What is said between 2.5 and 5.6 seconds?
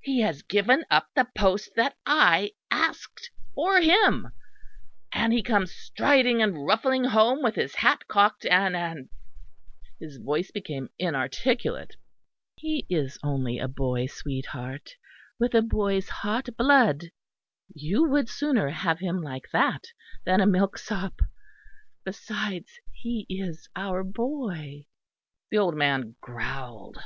asked for him; and he